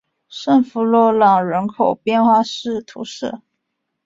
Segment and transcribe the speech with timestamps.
[0.29, 2.41] 圣夫洛朗人口变化
[2.87, 3.39] 图示